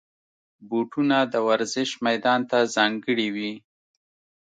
[0.69, 3.53] بوټونه د ورزش میدان ته ځانګړي وي.